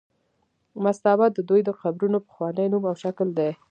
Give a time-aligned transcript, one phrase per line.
[0.83, 3.51] مستابه د دوی د قبرونو پخوانی نوم او شکل دی.